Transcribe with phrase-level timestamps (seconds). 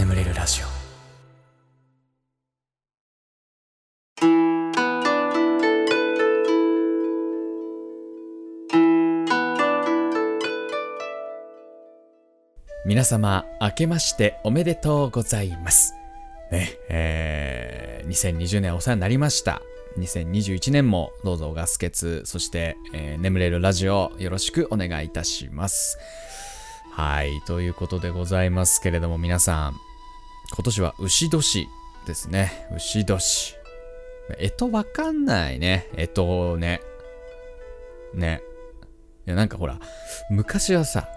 [0.00, 0.66] 眠れるラジオ。
[12.86, 15.92] 皆様明けましておめでとうございます。
[16.50, 19.60] ねえー、2020年お世話になりました。
[19.98, 25.98] 2021年もどうぞガス欠そして、えー、眠れるラジオよろしくお願いいたします。
[26.90, 29.89] はいということでございますけれども皆さん
[30.52, 31.68] 今年は牛年
[32.06, 32.68] ですね。
[32.74, 33.56] 牛年。
[34.38, 35.88] えとわかんないね。
[35.94, 36.80] えとね。
[38.14, 38.42] ね。
[39.26, 39.78] いやなんかほら
[40.30, 41.08] 昔はさ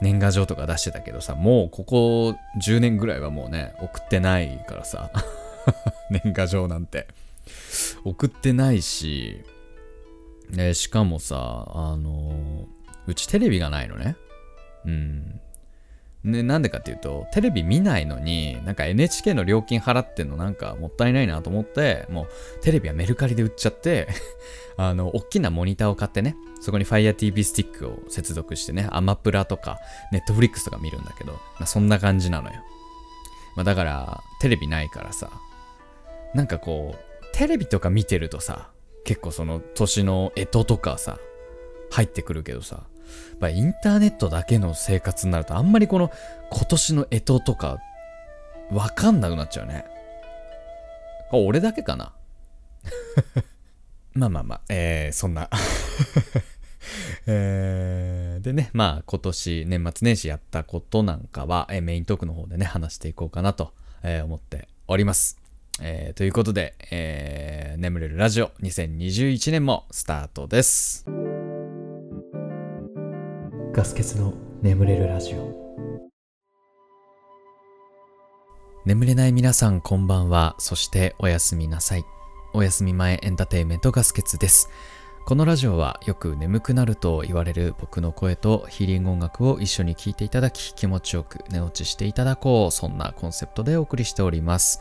[0.00, 5.10] 年賀状とか出してたけどさもうここ10年ぐらいはもうね送ってないからさ。
[6.10, 7.08] 年賀状なんて。
[8.04, 9.42] 送ってないし、
[10.50, 12.66] ね、しかもさ、あの
[13.06, 14.16] うちテレビがないのね。
[14.84, 15.40] うん。
[16.26, 22.28] ね、なんでかっていうと、テレビ見ないのに、なんか NHK の料金払ってんのなんかもったいないなと思って、もう
[22.62, 24.08] テレビはメルカリで売っちゃって
[24.76, 29.78] あの、大きなモニターを買ってね、そこに FireTV スティックを接続してね、アマプラとか、
[30.12, 32.56] Netflix とか見るんだけど、まあ、そんな感じなのよ。
[33.54, 35.30] まあ、だから、テレビないからさ、
[36.34, 38.70] なんかこう、テレビとか見てるとさ、
[39.04, 41.18] 結構その年の干支とかさ、
[41.90, 42.84] 入ってくるけどさ、
[43.40, 46.10] まインターネットだけの生活になるとあんまりこの
[46.50, 47.78] 今年の干支とか
[48.70, 49.84] わかんなくなっちゃうね。
[51.32, 52.12] 俺だけかな？
[54.14, 55.50] まあまあまあ、えー、そんな
[57.26, 65.38] えー、でね、まあ今年年末年始やったことなんかは、えー、メイントークの方でね、話していこうかなと、えー、思っております。
[65.80, 71.25] えー、ということで、えー、眠れるラジオ2021年もスタートです。
[73.76, 74.32] ガス欠の
[74.62, 75.52] 眠れるラジオ。
[78.86, 80.54] 眠れない皆さんこんばんは。
[80.58, 82.04] そしておやすみなさい。
[82.54, 84.70] おやすみ前エンターテインメントガス欠です。
[85.26, 94.80] このラジオはよく眠くなると言われる僕の声とヒーリング音楽を一緒に聴いていただき気持ちよく寝落ちしていただこうそんなコンセプトでお送りしております。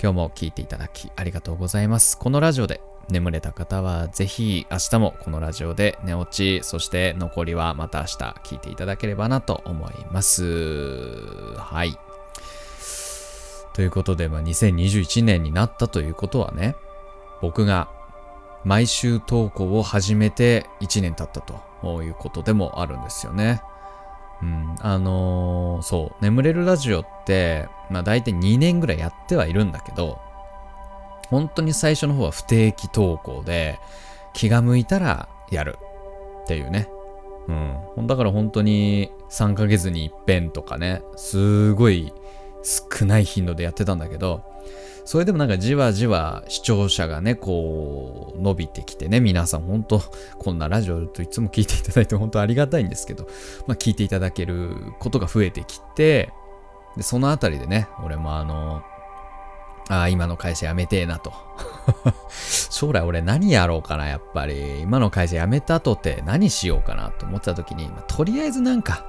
[0.00, 2.16] 今日も聴いていただきありがとうございます。
[2.16, 11.54] このラジオで眠れた方はぜひ明日もこのラジオで寝落ち、そして残りはまた明日聞いていただければなと思います。
[11.56, 11.98] はい。
[13.74, 16.76] ということで、まあ、2021年になったということはね、
[17.42, 17.88] 僕が
[18.64, 23.62] 毎週投稿を始めて1年経ったということでもあるんですよね。
[24.42, 30.20] うん、あのー、そう、眠れるラジオって、まあ大体2年ぐらいやってはいるんだけど、
[31.28, 33.78] 本当に最初の方は不定期投稿で、
[34.32, 35.78] 気が向いたらやる
[36.44, 36.88] っていうね。
[37.96, 38.06] うん。
[38.06, 42.12] だから本当に3ヶ月に一遍とかね、すごい
[42.62, 44.42] 少ない頻度でやってたんだけど、
[45.04, 50.00] それでもなんかじわじわ視聴者がね、こう、伸びてきてね、皆さん本当
[50.38, 53.28] こんなラジオといつも聞いていただいて本当ありがたいんですけど、
[53.68, 56.32] まあ聞いていただけることが増えてきて、
[56.96, 58.82] で、そのあたりでね、俺もあの、
[59.88, 61.32] ああ、今の会社辞めてえなと。
[62.70, 64.80] 将来俺何やろうかな、やっぱり。
[64.80, 69.04] 今の会社辞めたとて何しようかなと思ってた時に、まあ、とりあえずなんか、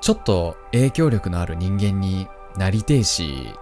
[0.00, 3.54] ちょっと影響力のある人間になりてえし、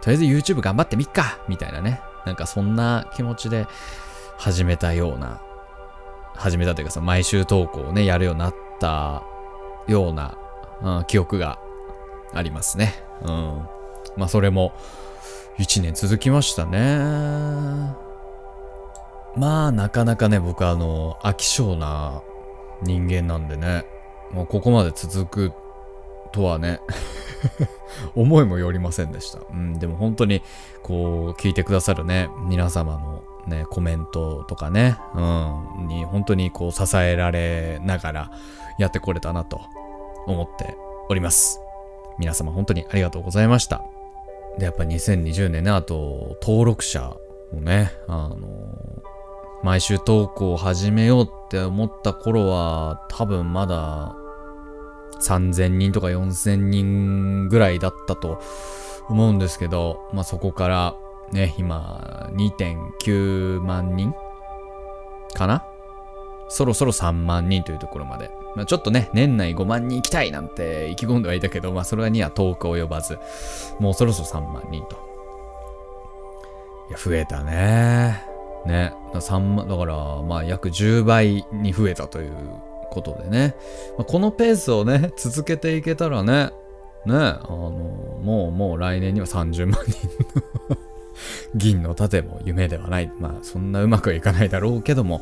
[0.00, 2.00] とりあえず YouTube 頑張ってみっかみたいなね。
[2.24, 3.66] なんかそんな気持ちで
[4.38, 5.42] 始めたような、
[6.34, 9.22] 始めたというかさ、毎週投稿をね、やるようになった
[9.86, 10.38] ような、
[10.82, 11.58] うん、記憶が
[12.32, 13.04] ありますね。
[13.22, 13.68] うん。
[14.16, 14.72] まあそれも
[15.58, 16.98] 1年続きましたね。
[19.36, 22.22] まあなかなかね、僕あの、飽き性な
[22.82, 23.84] 人間なんでね、
[24.32, 25.52] もうここまで続く
[26.32, 26.80] とはね
[28.16, 29.40] 思いもよりませんでした。
[29.50, 30.42] うん、でも本当に、
[30.82, 35.20] こう、聞いてくださるね、皆様のね、コメントとかね、う
[35.84, 38.30] ん、に本当にこう支えられながら
[38.78, 39.60] やってこれたなと
[40.26, 40.76] 思って
[41.08, 41.60] おります。
[42.18, 43.84] 皆様本当にありがとうございました。
[44.58, 47.16] で、やっぱ2020年ね、あと、登録者
[47.52, 49.02] をね、あの
[49.62, 54.14] 毎週投稿を始めようって思った頃は、多分まだ
[55.20, 58.40] 3000人とか4000人ぐらいだったと
[59.08, 60.96] 思うんですけど、まあそこから
[61.32, 64.12] ね、今2.9万人
[65.34, 65.64] かな？
[66.48, 68.30] そろそろ3万人というところまで。
[68.54, 73.18] まあ、ちょっとね、年内5万人行きたいなんて意気込んではいたけど、まあそれには遠く及ばず、
[73.80, 74.96] もうそろそろ3万人と。
[76.88, 78.24] いや、増えたね。
[78.66, 78.92] ね。
[79.14, 82.32] 3万、だから、まあ約10倍に増えたという
[82.90, 83.56] ことでね、
[83.98, 86.50] まあ、このペースをね、続けていけたらね、
[87.06, 87.70] ね、あの、
[88.22, 90.08] もうもう来年には30万人
[90.70, 90.76] の
[91.54, 93.12] 銀の盾も夢ではない。
[93.18, 95.20] まあそんなうまくいかないだろうけども、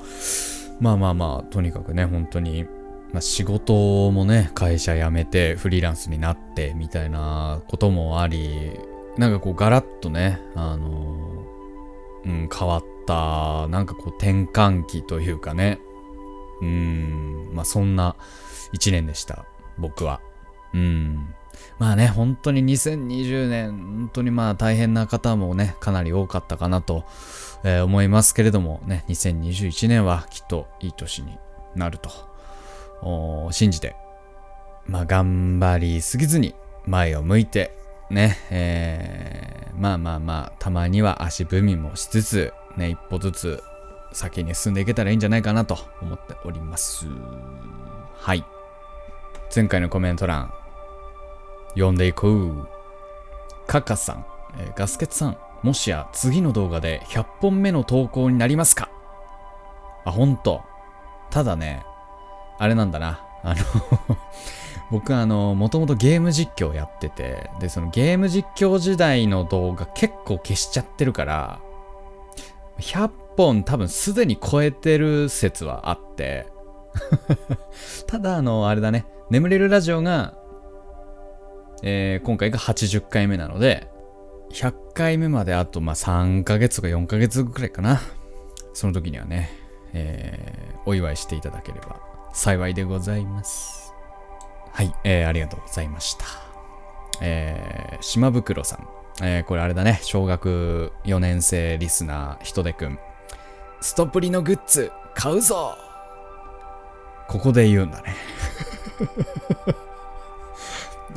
[0.81, 2.67] まあまあまあ、とにかくね、本当に、
[3.13, 8.79] まあ、仕事もね、会社辞めてフリーランスになってみたいなこともあり、
[9.19, 11.45] なんかこうガラッとね、あの
[12.25, 15.79] うん、変わった、なんかこう転換期というかね、
[16.63, 18.17] うん、まあそんな
[18.73, 19.45] 一年でした、
[19.79, 20.21] 僕は。
[20.73, 21.35] うん。
[21.79, 27.05] まあね、本当に2020年、本当にまあ大変な方もね、かなり多かったかなと、
[27.65, 31.37] えー、思いますけれどもね、2021年はきっといい年に
[31.75, 32.11] なると、
[33.51, 33.97] 信じて、
[34.87, 36.55] まあ頑張りすぎずに
[36.87, 37.77] 前を向いて、
[38.11, 43.63] ね、えー、まあまあまあ、たまには足踏みもしつつ、ね、一歩ずつ
[44.13, 47.07] 先に進んでいけたらいいんじゃないかなと思っております。
[48.15, 48.45] はい。
[49.55, 50.53] 前回のコメント欄、
[51.75, 52.69] 読んでいこう。
[53.67, 54.27] カカさん、
[54.59, 58.91] えー、ガスケツさん、もしや次の動画で100本目の投稿になりますか？
[60.05, 60.63] あ、ほんと。
[61.31, 61.87] ただね、
[62.63, 63.21] あれなんだな。
[63.43, 64.17] あの
[64.91, 71.61] 僕あの、もともとゲーム実況やってて、で、そのゲーム実況時代の動画結構消しちゃってるから、
[72.79, 76.47] 100本多分すでに超えてる説はあって
[78.07, 80.35] ただあの、あれだね、眠れるラジオが
[81.83, 83.89] えー、今回が80回目なので、
[84.53, 88.01] 100回目まであとまあ3ヶ月とか4ヶ月くらいかな。
[88.73, 89.51] その時にはね、
[89.93, 93.95] えー、お祝いしていただければ幸いでございます。
[94.73, 96.25] はい、えー、ありがとうございました。
[97.21, 98.89] えー、島袋さん。
[99.23, 102.99] えー、これあれだね、小学4年生リスナー、ひとでくん。
[103.81, 105.77] ストプリのグッズ、買うぞ
[107.29, 108.17] ここで言うんだね。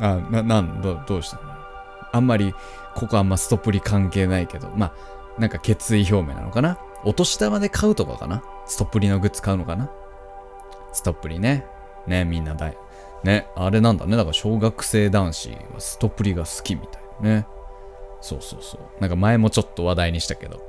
[0.00, 1.42] あ、な、なんど、どうしたの？
[2.12, 2.54] あんまり、
[2.94, 4.92] ここあんまストプリ関係ないけど、まあ、
[5.40, 6.78] なんか決意表明なのかな？
[7.04, 8.42] お年玉で買うとかかな？
[8.66, 9.90] ストプリのグッズ買うのかな？
[10.96, 11.66] ストップリね。
[12.06, 12.76] ね、みんな大。
[13.22, 14.16] ね、あれなんだね。
[14.16, 17.46] だから小学生男子はストップリが好きみたいね。
[18.22, 19.00] そうそうそう。
[19.00, 20.62] なんか前もちょっと話題にしたけど、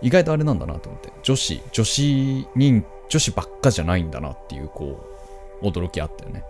[0.00, 1.12] 意外とあれなんだなと思って。
[1.22, 5.06] 女子、女子人、女子ばっかじゃないんだなっていう、こ
[5.62, 6.42] う、驚きあったよね。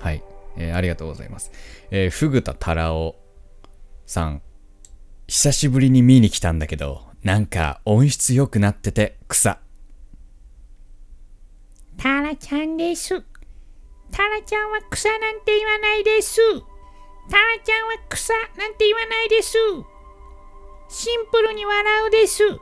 [0.00, 0.22] はい。
[0.58, 1.50] えー、ありがとうございます。
[1.90, 3.16] えー、ふぐたたらお
[4.04, 4.42] さん。
[5.28, 9.60] 久しぶりに見に来たんだけど、なんか音質良くなってて草。
[12.00, 13.22] タラちゃんです。
[14.10, 16.40] タラちゃんは草なんて言わないです。
[17.28, 19.58] タラちゃんは草なんて言わないです。
[20.88, 22.42] シンプルに笑うです。
[22.42, 22.58] いくら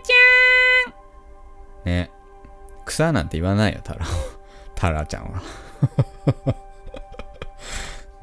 [0.00, 0.94] ちゃん
[1.86, 2.12] ね。
[2.84, 4.06] 草なんて言わないよ、タラ。
[4.76, 5.42] タラちゃんは。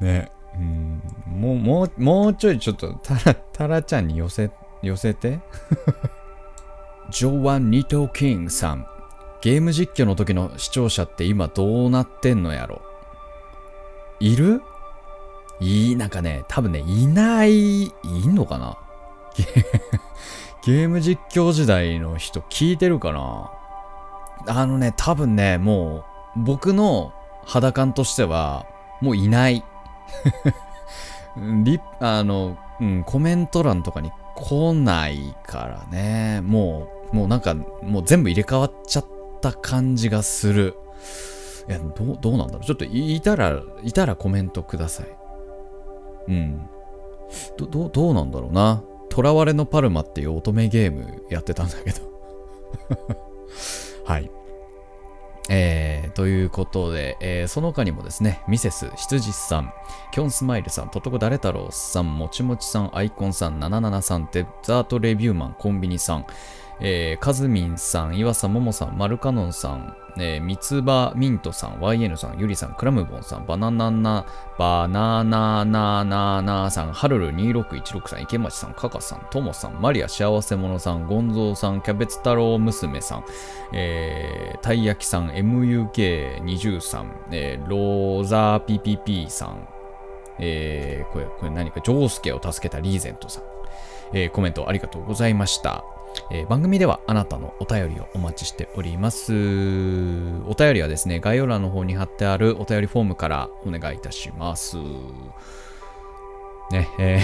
[0.00, 4.50] ね、うん、もう、もう、もうちょいちょっと、タラ、タラちゃんに寄せ、
[4.80, 5.40] 寄せて。
[7.12, 8.86] ジョワン・ニト・キングさん。
[9.40, 12.82] ゲーム実況の時の視聴者って今どうなってんのやろ？
[14.20, 14.62] いる？
[15.60, 17.90] いい、なんかね、多分ね、いない、い
[18.26, 18.78] んのかな？
[20.64, 23.50] ゲーム実況時代の人聞いてるかな？
[24.46, 26.04] あのね、多分ね、も
[26.36, 27.12] う、僕の
[27.44, 28.66] 肌感としては、
[29.00, 29.64] もういない。
[31.64, 36.40] リあの、うん、コメント欄とかに来ないからね。
[36.42, 40.74] もう、もうなんか、もう全部入れ替わっちゃってた感じがする。
[41.68, 42.64] いや、どう、どうなんだろう。
[42.64, 45.06] ちょっといたら、いたらコメントください。
[46.28, 46.68] うん。
[47.56, 48.82] ど、ど、どうなんだろうな。
[49.14, 52.02] 囚われのパルマっていう乙女ゲームやってたんだけど
[54.04, 54.30] はい。
[55.50, 59.72] えー、ということで、えー、その他にもですね、ミセス、羊さん、
[60.12, 66.26] キョンスマイルさん、トトコダレ太郎さん、もちもちさん、アイコンさん、77さん、デザートレビューマン、コンビニさん、
[66.80, 74.26] えー、カズミンさん、岩佐桃さん、マルカノンさん、えー、三つ葉ミントさん、YN さん、ゆりさん、クラムボンさん、バナナナ、
[74.58, 83.24] バナナナナナさん、ハルル2616さん、池町さん、カカさん、トモさん、マリア幸せ者さん、ゴンゾーさん、キャベツ太郎娘さん、
[83.72, 89.68] えー、たい焼きさん、MUK20 さん、えー、ローザー PPP さん、
[90.38, 93.42] えー、これ、これ何か、ジョースケを助けたリーゼントさん、
[94.12, 95.84] えー、コメントありがとうございました。
[96.30, 99.32] えー、番組ではあなたのお便りをお待ちしております。
[99.32, 104.76] お便りはですね、概要欄の方に貼ってあるお便りフォームからお願いいたします。
[106.70, 107.20] ね、え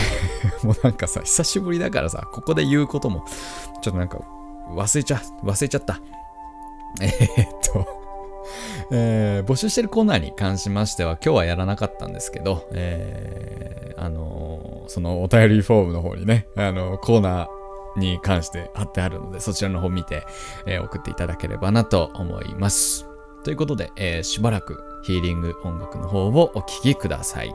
[0.63, 3.25] ー もうなんかさ、久しぶりだからさ、ここで言うことも、
[3.83, 4.19] ちょっとなんか
[4.71, 6.01] 忘れちゃ、忘れちゃった。
[7.03, 7.87] えー、っと、
[8.91, 17.49] えー募集してるコーナーに関しましては、今日はやらなかったんですけど、えーあのーそのお便りフォームの方にね、あのコーナー
[17.97, 20.27] に関して貼ってあるので、そちらの方見て、
[20.67, 23.07] えー送っていただければなと思います。
[23.43, 27.55] ということで、えーしばらくヒーリング音楽の方をお聴きください。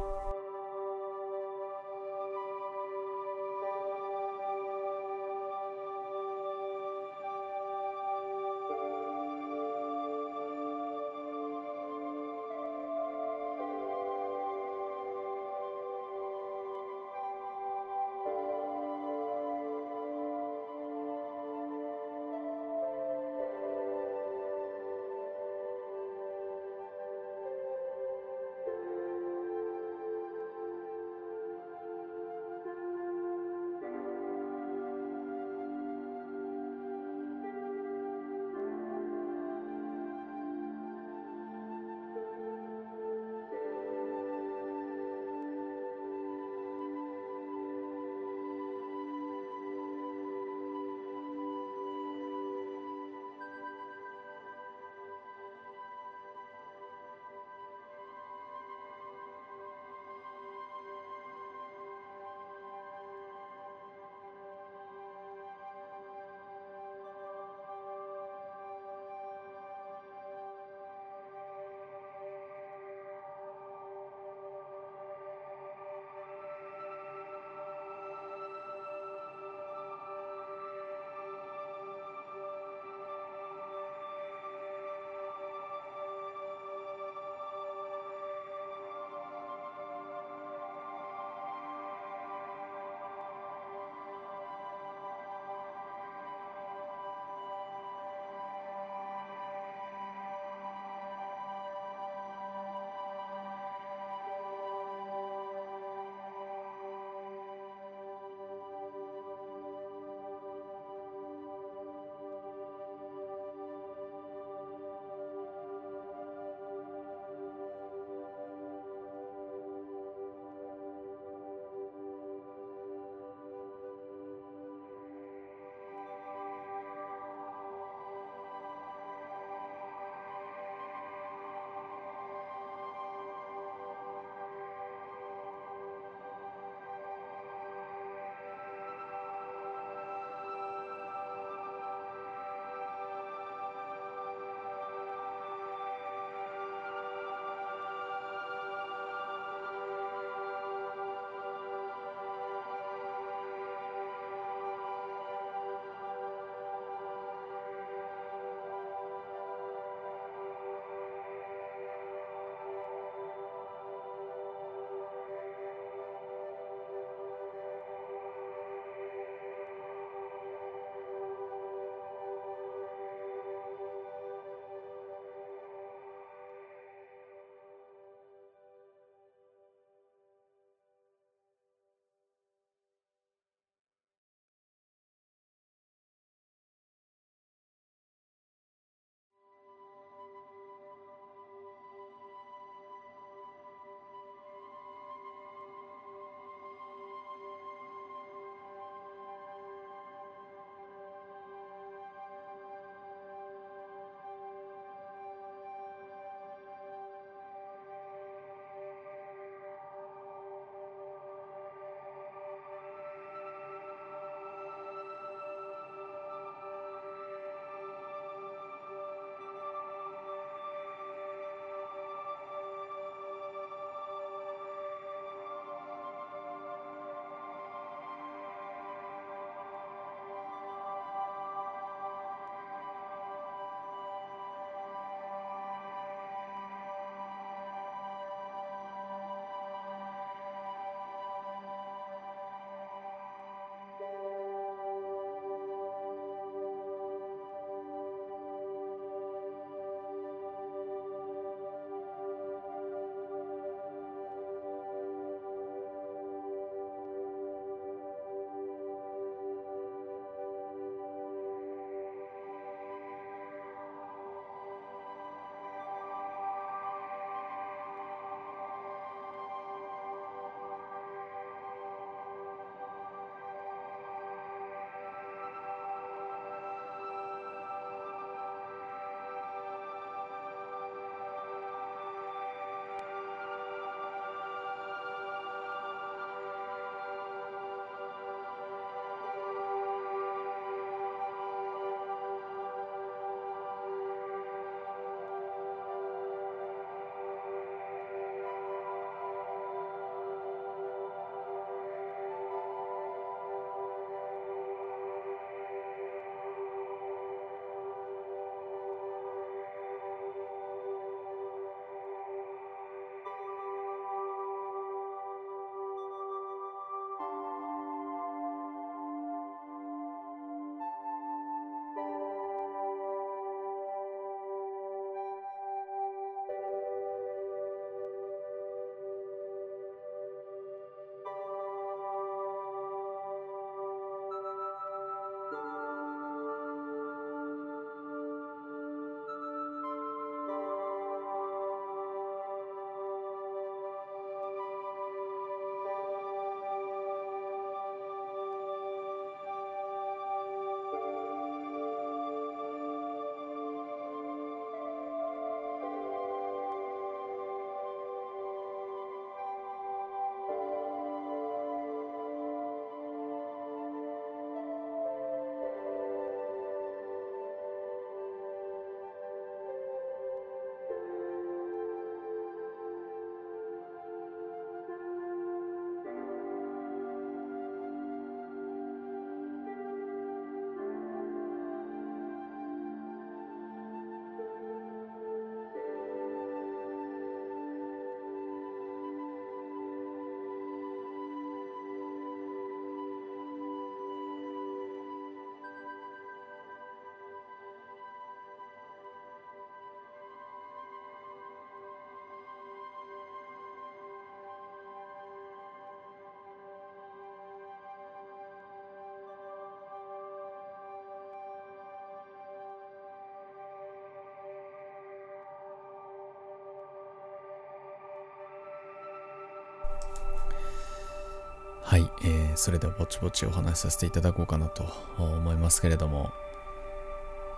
[421.89, 424.85] はい、えー、それではぼちぼちお話しさせていただこうかなと
[425.17, 426.29] 思いますけれども、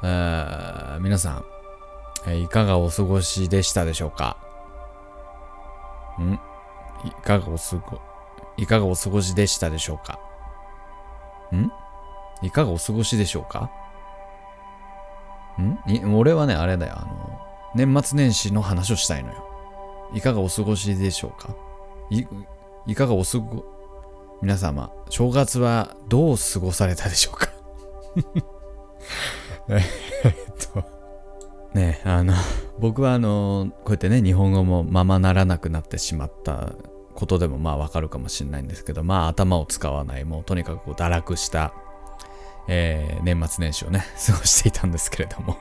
[0.02, 1.46] え、皆さん、
[2.26, 4.38] え、いかがお過ごしでしたでしょうか？
[6.22, 6.39] ん？
[7.06, 8.00] いかがお過ご、
[8.56, 10.17] いかがお過ごしでしたでしょうか？
[11.54, 11.70] ん？
[12.41, 13.70] いかがお過ごしでしょうか？
[15.60, 16.15] ん？
[16.15, 17.41] 俺はね、あれだよ、あの、
[17.76, 19.46] 年末年始の話をしたいのよ。
[20.13, 21.54] いかがお過ごしでしょうか？
[22.10, 22.26] い、
[22.88, 23.65] いかがお過ご、
[24.41, 27.49] 皆様、正月はどう過ごされたでしょうか？
[29.69, 29.84] えっ
[30.73, 30.84] と、
[31.73, 32.34] ねあの、
[32.80, 36.71] 僕はあの、こうやってね、日本語もままならなくなってしまった
[37.13, 41.73] ことでもまあわかるかもしれないんですけど、まあ頭を使わない、もうとにかく堕落した、
[42.67, 45.58] えー、年末年始をね、 過ごしていたんですけれども。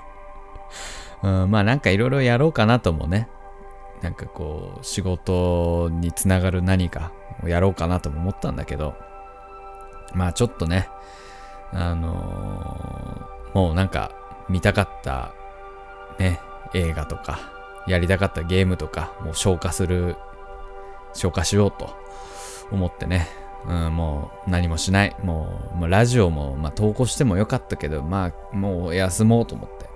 [1.23, 3.29] うん、まあなんかいろいろやろうかなともね、
[4.01, 7.13] なんかこう、仕事につながる何か
[7.45, 8.95] をやろうかなとも思ったんだけど、
[10.15, 10.89] まあちょっとね、
[11.73, 14.13] あのー、もうなんか
[14.49, 15.33] 見たかった
[16.19, 16.41] ね、
[16.75, 17.39] 映画とか、
[17.87, 20.17] やりたかったゲームとか、もう消化する、
[21.15, 21.97] 消化しようと
[22.71, 23.29] 思ってね、
[23.67, 25.17] うん、もう何もしない。
[25.23, 29.87] もう、もうラジオも、まあ、投稿してもよかったけど、まあ、もう休もうと思って、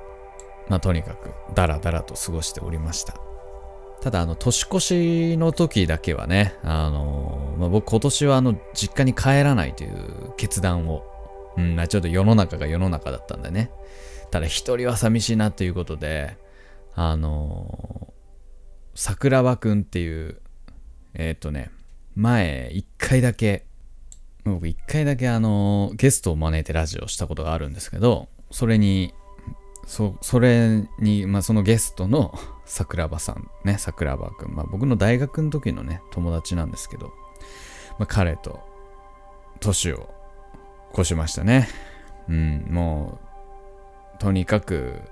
[0.69, 3.15] まあ、とにかく、ダラダラと過ごしておりました。
[4.05, 11.07] ただ、あの、年越しの時だけはね、あの、まあ、僕今年はあの、実家に帰らないという決断を、
[11.57, 13.71] うん、まあ、ちょっと世の中が世の中だったんでね。
[14.31, 16.37] ただ一人は寂しいなということで、
[16.95, 18.13] あの、
[18.95, 20.43] 桜庭くんっていう、
[21.15, 21.71] えっ、とね、
[22.15, 23.65] 前、一回だけ、
[24.45, 29.15] 僕一回だけあの、ゲストを招いてラジオしたことがあるんですけど、それに
[29.87, 34.55] そ、それに、まあ、そのゲストの 桜庭さんね、桜庭くん。
[34.55, 37.09] まあ、僕の大学の時のね、友達なんですけど、
[37.99, 38.61] まあ、彼と、
[39.61, 40.09] 年を
[40.93, 41.69] 越しましたね。
[42.29, 43.19] うん、も
[44.15, 45.03] う、とにかく、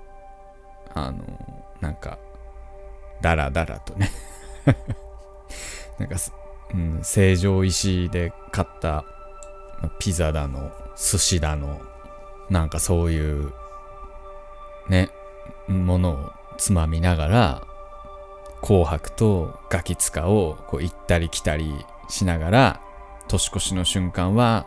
[0.93, 1.23] あの、
[1.81, 2.17] なんか、
[3.21, 4.11] だらだらとね
[5.97, 6.15] なんか、
[6.73, 9.05] うん、成城石で買った、
[9.99, 11.81] ピザだの、寿司だの、
[12.49, 13.53] なんかそういう
[14.89, 15.09] ね、
[15.67, 17.67] ものをつまみながら、
[18.61, 22.81] 紅白とガキ使をこう行ったり来たりしながら、
[23.27, 24.65] 年越しの瞬間は、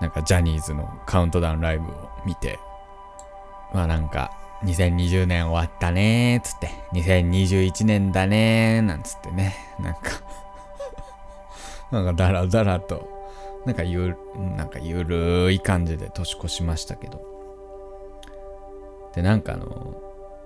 [0.00, 2.58] なんかジャニーズのカウントダウンライブを見て、
[3.72, 4.30] まあなんか、
[4.64, 10.00] 2020年終わったねーつって、2021年だねーなんつってね、なんか
[11.90, 13.08] なんかダラダラと、
[13.66, 14.16] なんかゆ
[14.56, 17.33] なんかゆるい感じで年越しましたけど、
[19.14, 19.94] で、なんかあの、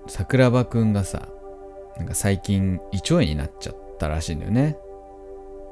[0.07, 1.29] 桜庭くんがさ、
[1.97, 4.79] なんか最近胃腸炎になっちゃったらしいんだよね。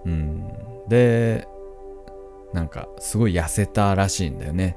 [0.05, 0.49] うん。
[0.89, 1.47] で、
[2.53, 4.77] なんかすごい痩せたらしいんだよね。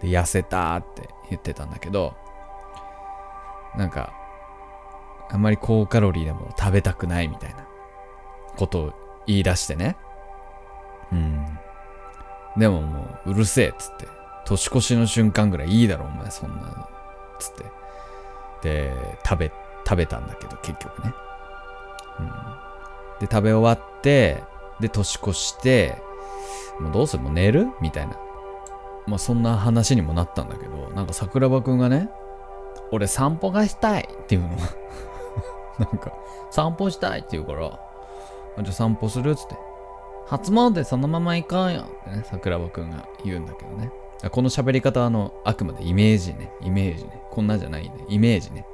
[0.00, 2.14] で、痩せたって言ってたんだけど、
[3.76, 4.12] なんか、
[5.30, 7.66] あんまり高カロリーなも食べたくないみたいな
[8.56, 8.92] ことを
[9.26, 9.96] 言い出してね。
[11.12, 11.46] うん。
[12.56, 14.06] でももう、うるせえっつって、
[14.46, 16.88] 年越しの瞬間ぐらいいいだろ、お前、そんな
[17.38, 17.64] つって。
[18.62, 19.52] で、食べ、
[19.86, 21.14] 食べたんだけど、結局ね。
[22.18, 22.26] うん。
[23.20, 24.42] で、食べ終わって、
[24.80, 26.00] で、年越して、
[26.80, 27.22] もうどうする？
[27.22, 27.68] もう寝る？
[27.80, 28.16] みたいな。
[29.06, 32.10] まあそんな話にもなったんだけど、なんか桜庭くんがね、
[32.92, 34.48] 俺散歩がしたいっていうの。
[35.78, 36.12] なんか、
[36.50, 37.70] 散歩したいって言うから、
[38.62, 39.30] じゃあ散歩する？
[39.30, 39.56] っつって。
[40.26, 43.90] 初詣そのまま行こうよってね、桜庭くんが言うんだけどね。
[44.30, 46.50] この喋り方はあの、あくまでイメージね。
[46.60, 47.22] イメージね。
[47.30, 47.92] こんなじゃないね。
[48.08, 48.66] イメージね。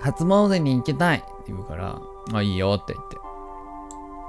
[0.00, 2.00] 初詣に行きたいって言うから、
[2.32, 3.08] あ、いいよって言っ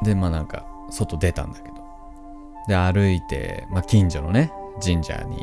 [0.01, 0.09] て。
[0.09, 1.75] で、まあなんか、外出たんだけど。
[2.67, 4.51] で、歩いて、まあ近所のね、
[4.83, 5.37] 神社に、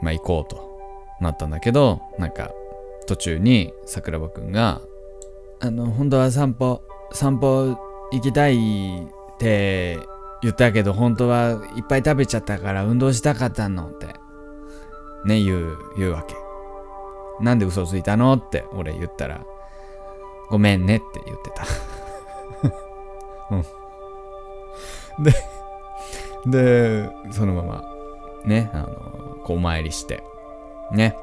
[0.00, 0.78] まあ行こうと
[1.20, 2.50] なったんだけど、なんか、
[3.06, 4.80] 途中に桜庭くんが、
[5.60, 6.80] あの、本当は散歩、
[7.12, 7.76] 散歩
[8.12, 9.98] 行きたいって
[10.42, 14.20] 言ったけど本当はいっぱい食べちゃったから運動したかったのって。
[15.24, 16.34] ね言う言うわけ。
[17.40, 19.44] なんで嘘ついたのって俺言ったら
[20.48, 21.64] ごめんねって言ってた。
[23.54, 23.64] うん。
[25.22, 25.32] で
[26.46, 27.84] でそのまま
[28.44, 28.86] ねあの
[29.44, 30.22] こうお参りして
[30.92, 31.16] ね。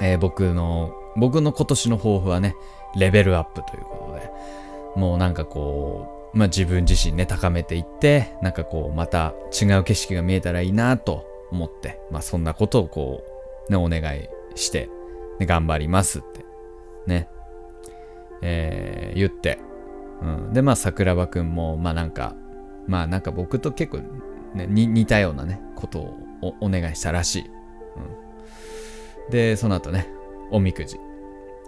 [0.00, 2.54] えー、僕の僕の今年の抱負はね
[2.94, 4.30] レベルアップということで
[4.94, 13.24] もうなんかこうまあ、自分自身ね、高めていって、なんかこう、また違う景色が見えたらいいなと思って、まあ、そんなことをこ
[13.68, 14.88] う、ね、お願いして、
[15.40, 16.46] ね、頑張りますって、
[17.08, 17.28] ね、
[18.40, 19.58] えー、言って、
[20.22, 20.52] うん。
[20.52, 22.36] で、まあ、桜庭くんも、まあなんか、
[22.86, 23.98] まあなんか僕と結構、
[24.54, 27.50] ね、似たようなね、ことをおお願いしたらしい。
[29.26, 30.08] うん、で、その後ね、
[30.52, 30.98] おみくじ。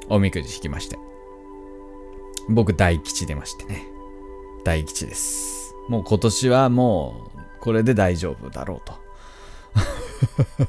[0.09, 0.97] おみくじ引きまして。
[2.49, 4.00] 僕大吉出ましてね。
[4.65, 5.75] 大吉です。
[5.89, 8.95] もう今年はもうこれで大丈夫だろうと。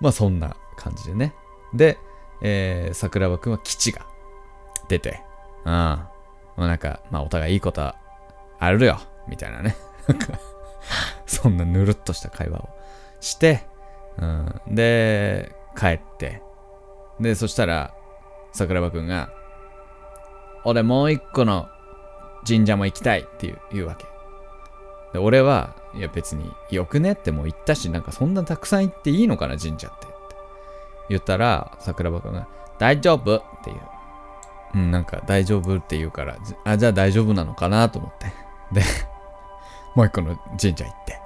[0.00, 1.34] まあそんな感じでね。
[1.74, 1.98] で、
[2.40, 4.06] えー、桜庭くんは基地が
[4.88, 5.22] 出て、
[5.64, 5.72] うん。
[5.72, 6.10] ま
[6.56, 7.94] あなんか、まあお互いいいこと
[8.58, 9.76] あるよ、みたいなね。
[10.06, 10.38] なんか
[11.26, 12.68] そんなぬるっとした会話を
[13.20, 13.66] して、
[14.18, 14.60] うん。
[14.68, 16.42] で、帰って、
[17.20, 17.94] で、そしたら、
[18.52, 19.30] 桜庭くんが、
[20.64, 21.68] 俺もう一個の
[22.46, 24.06] 神社も行きたいっていう言うわけ。
[25.12, 30.06] で俺は、いや別によくねってもう言ったし、なんかそんなたくさん行っていいのかな神社って。
[30.06, 30.14] って
[31.08, 32.46] 言ったら、桜庭くんが、
[32.78, 33.36] 大丈夫？
[33.36, 33.76] っていう。
[34.74, 38.32] うん、なんか大丈夫って言うから、あ、じゃあ大丈夫なのかなと思って。
[38.72, 38.82] で、
[39.96, 41.20] もう一個の神社行って、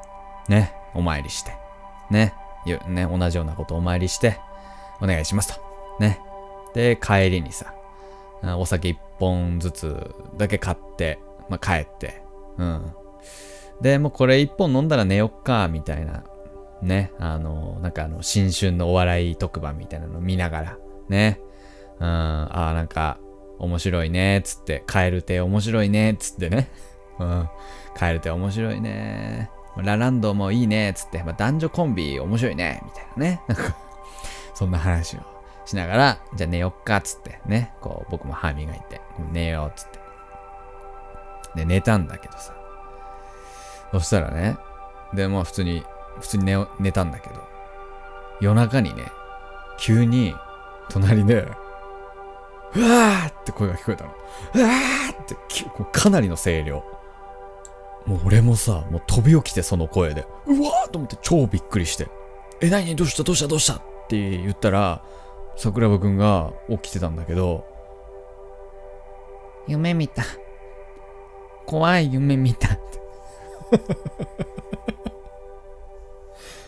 [0.48, 1.52] ね、お参りして、
[2.10, 2.34] ね、
[2.86, 4.38] ね、同じようなことお参りして、
[5.00, 5.60] お願いしますと。
[5.98, 6.20] ね。
[6.74, 7.74] で、帰りにさ、
[8.42, 12.22] お酒一本ずつだけ買って、まあ、帰って、
[12.58, 12.92] うん。
[13.80, 16.24] で、もうこれ一本飲んだら寝よっか、みたいな、
[16.82, 20.78] ね、あの、なんかあの、新春のお笑い特番みたいなの見ながら、
[21.08, 21.40] ね、
[22.00, 23.18] うん、ああ、なんか、
[23.58, 26.68] 面白いね、つって、帰る手面白いね、つってね、
[27.18, 27.48] うん、
[27.96, 33.76] 帰る手面白いね、ラランドもいいね、つって、まあ、男女コンビ面白いね、みたいなね、なんか、
[34.54, 35.20] そんな話を
[35.64, 40.00] しながら、じゃあ寝よっかっ、つってね、こう、僕も歯磨いて、寝よう、つって。
[41.56, 42.54] で、寝たんだけどさ。
[43.92, 44.56] そしたらね、
[45.14, 45.84] で、まあ普通に、
[46.20, 47.34] 普通に寝寝たんだけど、
[48.40, 49.04] 夜中にね、
[49.78, 50.34] 急に、
[50.88, 51.46] 隣で、
[52.74, 54.10] うわーって声が聞こえたの。
[54.54, 55.36] うわーって
[55.92, 56.82] かなりの声量。
[58.06, 62.08] もう俺もさ、もう飛び起きてその声で、うわーと思って超びっくりして、
[62.60, 62.96] え、何？
[62.96, 63.22] どうした？
[63.22, 63.46] どうした？
[63.46, 63.74] どうした？
[63.74, 65.02] って言ったら、
[65.56, 67.66] 桜庭くんが起きてたんだけど、
[69.68, 70.24] 夢見た。
[71.66, 72.76] 怖い夢見た。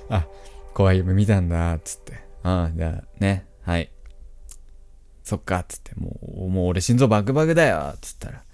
[0.08, 0.26] あ、
[0.72, 2.14] 怖い夢見たんだ、つって。
[2.42, 3.90] ああ、じゃあね、はい。
[5.24, 8.44] そっか、つって、もう、もう俺心臓バクバクだよ、つったら、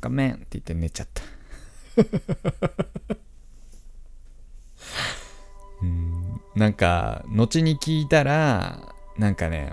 [0.00, 1.22] ごめんって言って寝ちゃった。
[5.82, 9.72] うん、なんか、後に聞いたら、なんかね、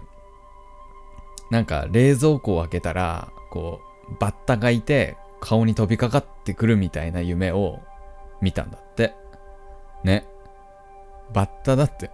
[1.49, 7.79] なんか冷蔵庫を開けたら、こう、バッタがいて、顔に飛びかかってくるみたいな夢を
[8.41, 9.13] 見たんだって。
[10.03, 10.25] ね。
[11.33, 12.11] バッタだって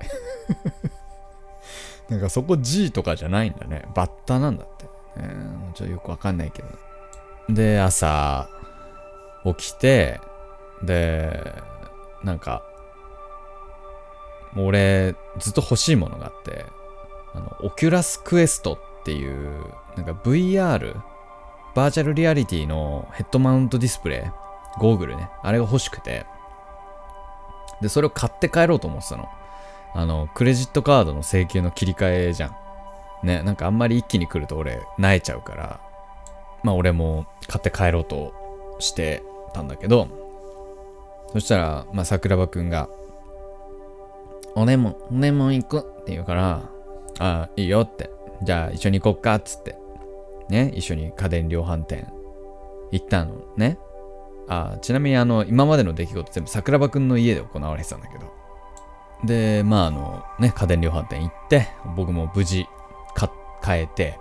[2.10, 3.86] なんかそこ G とかじゃないんだね。
[3.94, 4.86] バッタなんだって。
[5.18, 6.70] えー、ちょっとよくわかんないけど。
[7.50, 8.50] で、朝、
[9.46, 10.20] 起きて、
[10.84, 11.54] で、
[12.24, 12.64] なんか、
[14.58, 16.66] 俺、ずっと欲しいものがあって、
[17.34, 19.66] あの、オキュラスクエストっていう、
[19.96, 20.96] なんか VR、
[21.76, 26.26] バーチャルリアリティのヘッドマウントディスプレイ、ゴーグルね、あれが欲しくて、
[27.82, 29.30] で、それを買って帰ろうと思ってたの。
[29.94, 32.56] あの、クレジットカードの請求の切り替えじゃん。
[33.24, 35.80] ね、なんかあんまり一気に来ると俺、萎えちゃうから、
[36.64, 38.34] まあ俺も買って帰ろうと
[38.80, 40.08] してたんだけど、
[41.34, 42.90] そしたら、まあ桜庭くんが、
[44.56, 46.62] おねもん、おねもん行くって言うから、
[47.20, 48.10] ああ、いいよって。
[48.42, 49.78] じゃあ一緒に行こっかっつって。
[50.50, 52.12] ね、一緒に家電量販店
[52.92, 53.78] 行ったのね。
[54.48, 58.34] あちなみにあの、今までの出来事全部桜庭くんの家で行われてたんだけど。
[59.24, 62.66] で、まああの、ね、家電量販店行って、僕も無事
[63.14, 63.30] 買、
[63.62, 64.18] 買えて、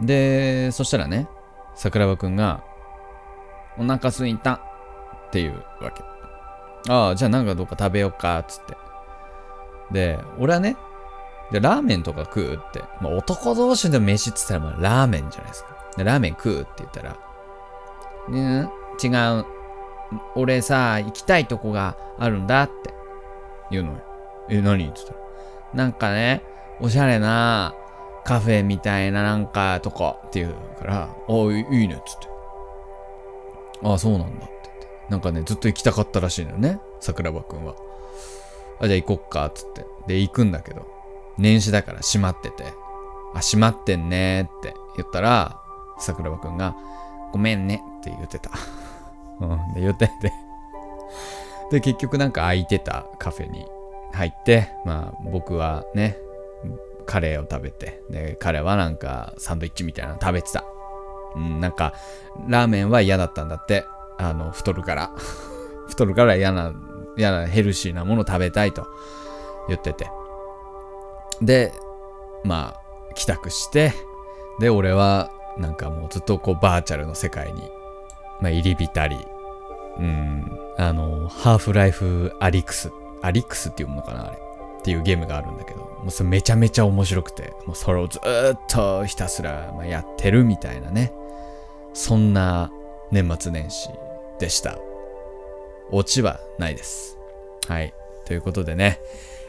[0.00, 1.28] で、そしたらね、
[1.74, 2.64] 桜庭くんが、
[3.78, 4.60] お腹すいたっ
[5.30, 6.02] ていうわけ。
[6.90, 8.76] ああ、じゃあなんかどっか食べようか、つって。
[9.92, 10.76] で、俺はね、
[11.52, 12.82] で、ラーメンとか食うって。
[13.00, 15.70] まあ、男同士で飯って言ったら、まあ、ラーメンじゃないですか。
[15.96, 17.16] で、ラーメン食うって言ったら、
[18.28, 18.68] ね、
[19.02, 19.08] 違
[19.40, 19.44] う。
[20.34, 22.94] 俺さ、行きたいとこがあるんだって
[23.70, 23.98] 言うのよ。
[24.48, 25.20] え、何って言ったら。
[25.74, 26.42] なんかね、
[26.80, 27.74] おしゃれな
[28.24, 32.28] カフェみたいななんかとこって言うから、あいいねっつって。
[33.82, 34.88] ああ、そうなんだって言って。
[35.08, 37.74] なんかね、ずっと行きたかったらしいのよね、桜庭くんは。
[38.80, 39.86] あ、じゃあ行こっかっつって。
[40.06, 40.86] で、行くんだけど、
[41.40, 42.74] 年始だから閉まってて、
[43.34, 45.60] あ、閉まってんねって言ったら、
[45.98, 46.76] 桜庭くんが、
[47.32, 48.50] ごめんねって言ってた。
[49.40, 50.32] うん、で、言ってて。
[51.70, 53.66] で、結局なんか空いてたカフェに
[54.12, 56.16] 入って、まあ僕はね、
[57.06, 60.64] カレーを食べて、で、彼はなんかサンドイッチみたいなの食べてた。
[61.36, 61.94] うん、なんか、
[62.48, 63.84] ラーメンは嫌だったんだって。
[64.18, 65.10] あの、太るから。
[65.88, 66.72] 太るから嫌な、
[67.16, 68.86] 嫌なヘルシーなもの食べたいと
[69.68, 70.10] 言ってて。
[71.42, 71.72] で、
[72.44, 73.92] まあ、帰宅して、
[74.60, 77.62] で、俺は、なんかもうずっとこうバーチャルの世界に、
[78.40, 79.16] まあ、入り浸り、
[79.98, 82.90] うん、あの、ハーフライフアリクス、
[83.22, 84.38] アリクスっていうものかな、あれ。
[84.80, 91.12] っていうゲームがあるんだけど、もうそれめちゃめちゃ面白くて、もうそれをずっとひたすらやってるみたいなね。
[91.92, 92.70] そんな
[93.10, 93.90] 年末年始
[94.38, 94.78] でした。
[95.90, 97.18] オチはないです。
[97.68, 97.92] はい。
[98.24, 99.00] ということでね、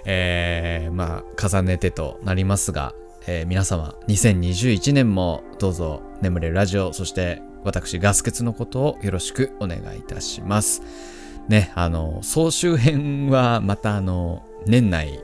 [0.06, 2.94] えー、まあ、重ねてとなりますが、
[3.28, 10.82] えー、皆様、2021年もどうぞ眠れるラジオ、そして私、ガス欠のことをよろしくお願いいたします。
[11.48, 15.24] ね、あの、総集編はまたあの、年内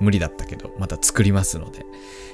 [0.00, 1.84] 無理だったけど、また作りますので、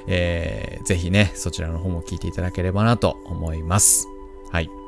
[0.08, 4.06] えー、ぜひね、そちらの方も聞いていただければなと思います。
[4.50, 4.79] はい。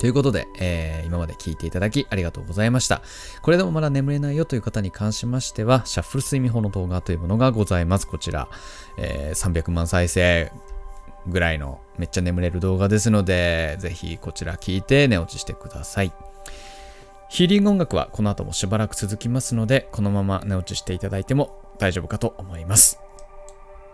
[0.00, 3.02] ということで、えー、今まで聞いていただきありがとうございました。
[3.42, 8.06] これでもまだ眠れないよという方に関しましては、シャッフル睡眠法の動画というものがございます。
[8.06, 8.48] こちら、
[8.98, 10.52] えー、300万再生
[11.26, 16.12] ぐらいのめっちゃ眠れる動画ですので、ぜひこちら聞いて寝落ちしてください。
[17.28, 22.98] ヒーリング音楽はこの後もしばらく続きますので、このまま寝落ちしていただいても大丈夫かと思います。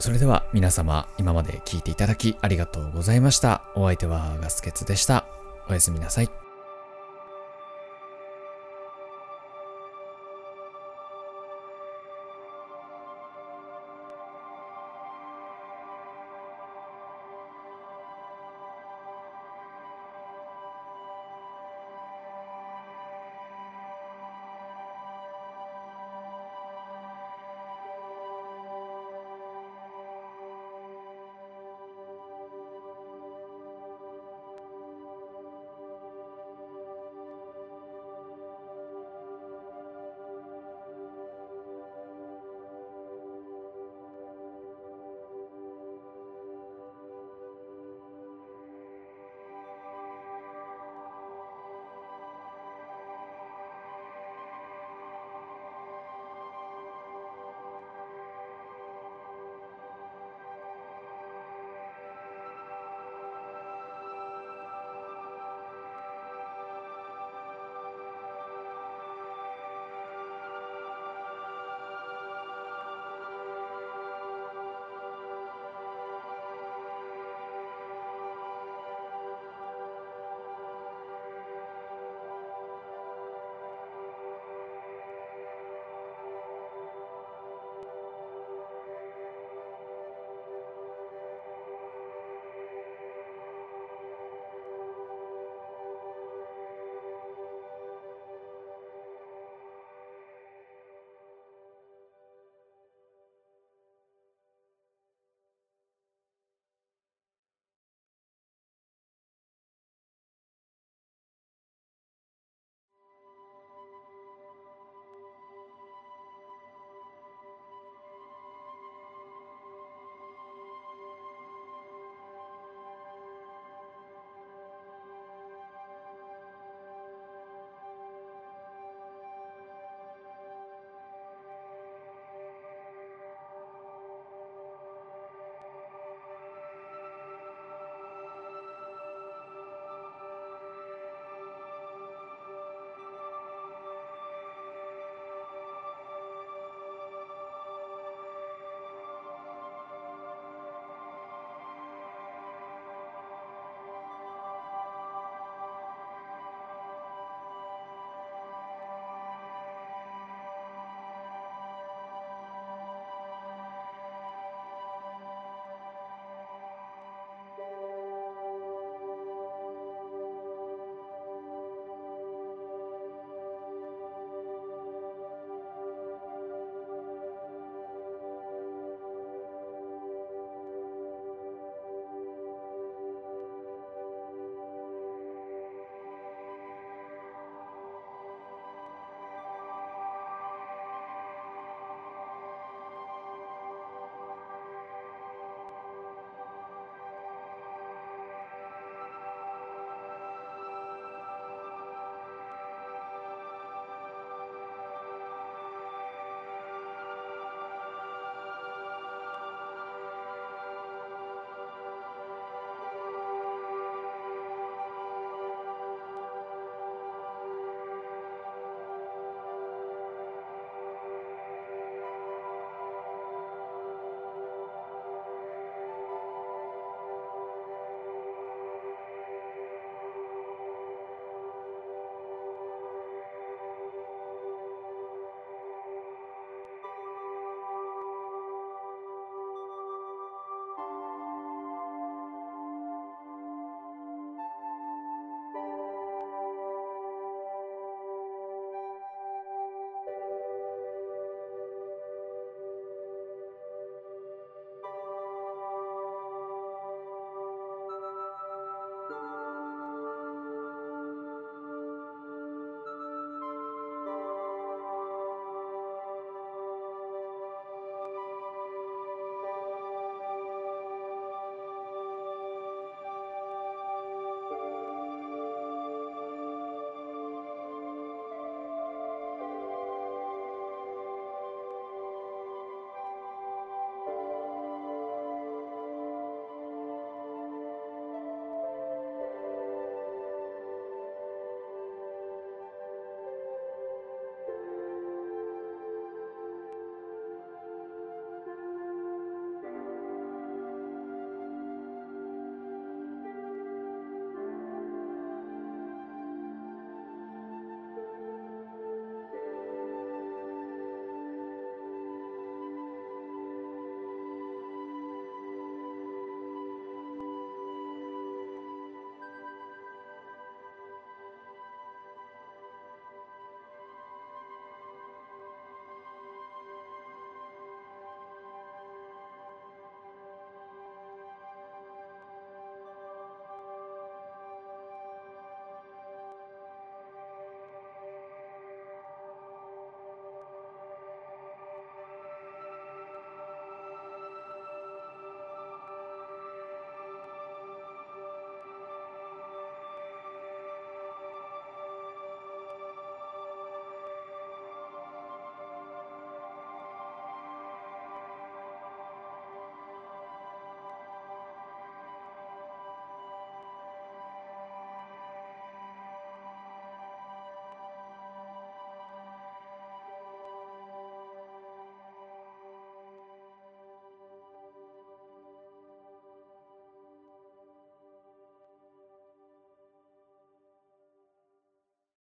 [0.01, 3.63] それでは皆様今まで聞いていただきありがとうございました。
[3.75, 5.38] お相手はガスケツでした。
[5.69, 6.48] おやすみなさい。